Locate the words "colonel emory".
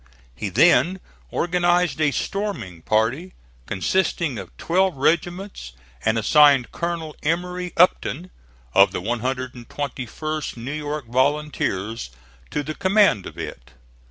6.71-7.71